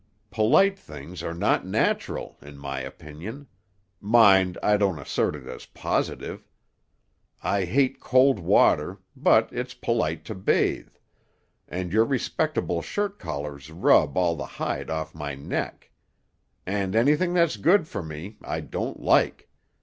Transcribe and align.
Polite 0.31 0.79
things 0.79 1.21
are 1.21 1.35
not 1.35 1.63
natural, 1.63 2.35
in 2.41 2.57
my 2.57 2.79
opinion; 2.79 3.45
mind 3.99 4.57
I 4.63 4.75
don't 4.75 4.97
assert 4.97 5.35
it 5.35 5.45
as 5.45 5.67
positive. 5.67 6.49
I 7.43 7.65
hate 7.65 7.99
cold 7.99 8.39
water, 8.39 8.97
but 9.15 9.49
it's 9.53 9.75
polite 9.75 10.25
to 10.25 10.33
bathe; 10.33 10.95
and 11.67 11.93
your 11.93 12.05
respectable 12.05 12.81
shirt 12.81 13.19
collars 13.19 13.69
rub 13.69 14.17
all 14.17 14.35
the 14.35 14.47
hide 14.57 14.89
off 14.89 15.13
my 15.13 15.35
neck. 15.35 15.91
And 16.65 16.95
anything 16.95 17.35
that's 17.35 17.57
good 17.57 17.87
for 17.87 18.01
me, 18.01 18.37
I 18.43 18.61
don't 18.61 18.99
like. 18.99 19.51